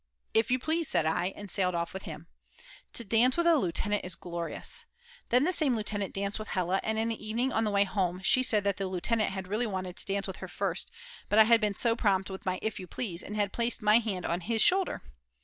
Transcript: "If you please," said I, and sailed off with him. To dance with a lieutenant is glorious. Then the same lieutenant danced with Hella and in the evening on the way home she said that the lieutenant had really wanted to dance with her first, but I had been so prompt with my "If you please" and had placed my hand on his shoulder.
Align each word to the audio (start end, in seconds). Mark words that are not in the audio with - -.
"If 0.33 0.49
you 0.49 0.57
please," 0.57 0.87
said 0.87 1.05
I, 1.05 1.27
and 1.35 1.51
sailed 1.51 1.75
off 1.75 1.93
with 1.93 2.05
him. 2.05 2.25
To 2.93 3.03
dance 3.03 3.37
with 3.37 3.45
a 3.45 3.55
lieutenant 3.55 4.03
is 4.03 4.15
glorious. 4.15 4.85
Then 5.29 5.43
the 5.43 5.53
same 5.53 5.75
lieutenant 5.75 6.11
danced 6.11 6.39
with 6.39 6.47
Hella 6.47 6.79
and 6.81 6.97
in 6.97 7.07
the 7.07 7.23
evening 7.23 7.53
on 7.53 7.65
the 7.65 7.69
way 7.71 7.83
home 7.83 8.19
she 8.23 8.41
said 8.41 8.63
that 8.63 8.77
the 8.77 8.87
lieutenant 8.87 9.29
had 9.29 9.47
really 9.47 9.67
wanted 9.67 9.97
to 9.97 10.05
dance 10.07 10.25
with 10.25 10.37
her 10.37 10.47
first, 10.47 10.89
but 11.29 11.37
I 11.37 11.43
had 11.43 11.61
been 11.61 11.75
so 11.75 11.95
prompt 11.95 12.31
with 12.31 12.47
my 12.47 12.57
"If 12.63 12.79
you 12.79 12.87
please" 12.87 13.21
and 13.21 13.35
had 13.35 13.53
placed 13.53 13.83
my 13.83 13.99
hand 13.99 14.25
on 14.25 14.41
his 14.41 14.63
shoulder. 14.63 15.03